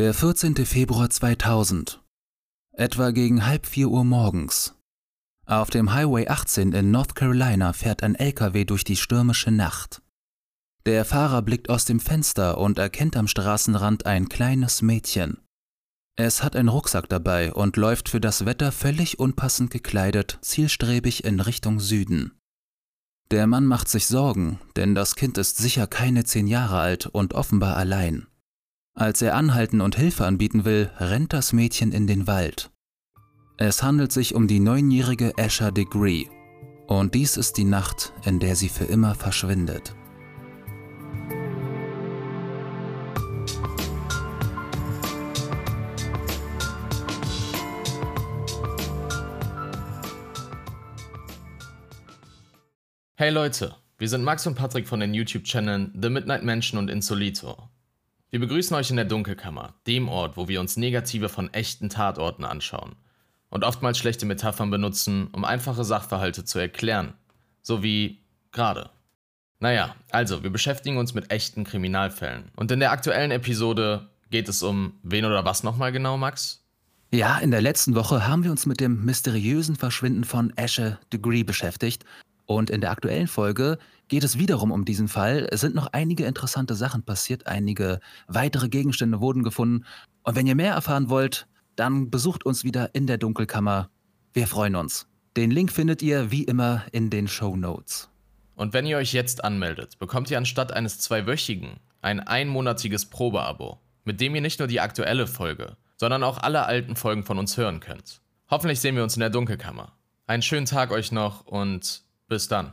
Der 0.00 0.14
14. 0.14 0.56
Februar 0.64 1.10
2000. 1.10 2.00
Etwa 2.72 3.10
gegen 3.10 3.44
halb 3.44 3.66
vier 3.66 3.90
Uhr 3.90 4.02
morgens. 4.02 4.74
Auf 5.44 5.68
dem 5.68 5.92
Highway 5.92 6.26
18 6.26 6.72
in 6.72 6.90
North 6.90 7.14
Carolina 7.14 7.74
fährt 7.74 8.02
ein 8.02 8.14
LKW 8.14 8.64
durch 8.64 8.82
die 8.82 8.96
stürmische 8.96 9.50
Nacht. 9.50 10.00
Der 10.86 11.04
Fahrer 11.04 11.42
blickt 11.42 11.68
aus 11.68 11.84
dem 11.84 12.00
Fenster 12.00 12.56
und 12.56 12.78
erkennt 12.78 13.14
am 13.14 13.28
Straßenrand 13.28 14.06
ein 14.06 14.30
kleines 14.30 14.80
Mädchen. 14.80 15.36
Es 16.16 16.42
hat 16.42 16.56
einen 16.56 16.70
Rucksack 16.70 17.06
dabei 17.10 17.52
und 17.52 17.76
läuft 17.76 18.08
für 18.08 18.22
das 18.22 18.46
Wetter 18.46 18.72
völlig 18.72 19.18
unpassend 19.18 19.70
gekleidet, 19.70 20.38
zielstrebig 20.40 21.24
in 21.24 21.40
Richtung 21.40 21.78
Süden. 21.78 22.32
Der 23.30 23.46
Mann 23.46 23.66
macht 23.66 23.90
sich 23.90 24.06
Sorgen, 24.06 24.60
denn 24.76 24.94
das 24.94 25.14
Kind 25.14 25.36
ist 25.36 25.58
sicher 25.58 25.86
keine 25.86 26.24
zehn 26.24 26.46
Jahre 26.46 26.78
alt 26.78 27.04
und 27.04 27.34
offenbar 27.34 27.76
allein. 27.76 28.29
Als 28.94 29.22
er 29.22 29.36
anhalten 29.36 29.80
und 29.80 29.96
Hilfe 29.96 30.26
anbieten 30.26 30.64
will, 30.64 30.90
rennt 30.98 31.32
das 31.32 31.52
Mädchen 31.52 31.92
in 31.92 32.06
den 32.06 32.26
Wald. 32.26 32.70
Es 33.56 33.82
handelt 33.82 34.10
sich 34.10 34.34
um 34.34 34.48
die 34.48 34.58
neunjährige 34.58 35.32
Asher 35.38 35.70
Degree. 35.70 36.26
Und 36.88 37.14
dies 37.14 37.36
ist 37.36 37.56
die 37.56 37.64
Nacht, 37.64 38.12
in 38.24 38.40
der 38.40 38.56
sie 38.56 38.68
für 38.68 38.84
immer 38.84 39.14
verschwindet. 39.14 39.94
Hey 53.14 53.30
Leute, 53.30 53.76
wir 53.98 54.08
sind 54.08 54.24
Max 54.24 54.46
und 54.46 54.56
Patrick 54.56 54.88
von 54.88 54.98
den 54.98 55.14
YouTube-Channeln 55.14 55.92
The 56.02 56.08
Midnight 56.08 56.42
Mansion 56.42 56.78
und 56.78 56.88
Insolito. 56.88 57.69
Wir 58.30 58.38
begrüßen 58.38 58.76
euch 58.76 58.90
in 58.90 58.96
der 58.96 59.06
Dunkelkammer, 59.06 59.74
dem 59.88 60.08
Ort, 60.08 60.36
wo 60.36 60.46
wir 60.46 60.60
uns 60.60 60.76
Negative 60.76 61.28
von 61.28 61.52
echten 61.52 61.88
Tatorten 61.88 62.44
anschauen 62.44 62.94
und 63.48 63.64
oftmals 63.64 63.98
schlechte 63.98 64.24
Metaphern 64.24 64.70
benutzen, 64.70 65.26
um 65.32 65.44
einfache 65.44 65.82
Sachverhalte 65.82 66.44
zu 66.44 66.60
erklären, 66.60 67.14
so 67.60 67.82
wie 67.82 68.20
gerade. 68.52 68.90
Naja, 69.58 69.96
also, 70.10 70.44
wir 70.44 70.50
beschäftigen 70.50 70.96
uns 70.96 71.12
mit 71.12 71.32
echten 71.32 71.64
Kriminalfällen. 71.64 72.52
Und 72.54 72.70
in 72.70 72.78
der 72.78 72.92
aktuellen 72.92 73.32
Episode 73.32 74.08
geht 74.30 74.48
es 74.48 74.62
um 74.62 74.94
wen 75.02 75.24
oder 75.24 75.44
was 75.44 75.64
nochmal 75.64 75.90
genau, 75.90 76.16
Max? 76.16 76.64
Ja, 77.12 77.38
in 77.38 77.50
der 77.50 77.60
letzten 77.60 77.96
Woche 77.96 78.28
haben 78.28 78.44
wir 78.44 78.52
uns 78.52 78.64
mit 78.64 78.78
dem 78.78 79.04
mysteriösen 79.04 79.74
Verschwinden 79.74 80.22
von 80.22 80.52
Asher 80.56 81.00
Degree 81.12 81.42
beschäftigt 81.42 82.04
und 82.50 82.68
in 82.68 82.80
der 82.80 82.90
aktuellen 82.90 83.28
Folge 83.28 83.78
geht 84.08 84.24
es 84.24 84.36
wiederum 84.36 84.72
um 84.72 84.84
diesen 84.84 85.06
Fall. 85.06 85.46
Es 85.52 85.60
sind 85.60 85.76
noch 85.76 85.86
einige 85.92 86.24
interessante 86.24 86.74
Sachen 86.74 87.04
passiert, 87.04 87.46
einige 87.46 88.00
weitere 88.26 88.68
Gegenstände 88.68 89.20
wurden 89.20 89.44
gefunden. 89.44 89.84
Und 90.24 90.34
wenn 90.34 90.48
ihr 90.48 90.56
mehr 90.56 90.74
erfahren 90.74 91.10
wollt, 91.10 91.46
dann 91.76 92.10
besucht 92.10 92.44
uns 92.44 92.64
wieder 92.64 92.92
in 92.92 93.06
der 93.06 93.18
Dunkelkammer. 93.18 93.88
Wir 94.32 94.48
freuen 94.48 94.74
uns. 94.74 95.06
Den 95.36 95.52
Link 95.52 95.70
findet 95.70 96.02
ihr 96.02 96.32
wie 96.32 96.42
immer 96.42 96.82
in 96.90 97.08
den 97.08 97.28
Show 97.28 97.54
Notes. 97.54 98.10
Und 98.56 98.72
wenn 98.72 98.84
ihr 98.84 98.96
euch 98.96 99.12
jetzt 99.12 99.44
anmeldet, 99.44 100.00
bekommt 100.00 100.28
ihr 100.28 100.38
anstatt 100.38 100.72
eines 100.72 100.98
zweiwöchigen 100.98 101.76
ein 102.02 102.18
einmonatiges 102.18 103.06
Probeabo, 103.06 103.78
mit 104.02 104.20
dem 104.20 104.34
ihr 104.34 104.40
nicht 104.40 104.58
nur 104.58 104.66
die 104.66 104.80
aktuelle 104.80 105.28
Folge, 105.28 105.76
sondern 105.98 106.24
auch 106.24 106.38
alle 106.38 106.66
alten 106.66 106.96
Folgen 106.96 107.22
von 107.22 107.38
uns 107.38 107.56
hören 107.56 107.78
könnt. 107.78 108.20
Hoffentlich 108.50 108.80
sehen 108.80 108.96
wir 108.96 109.04
uns 109.04 109.14
in 109.14 109.20
der 109.20 109.30
Dunkelkammer. 109.30 109.92
Einen 110.26 110.42
schönen 110.42 110.66
Tag 110.66 110.90
euch 110.90 111.12
noch 111.12 111.46
und 111.46 112.09
bis 112.30 112.48
dann. 112.48 112.72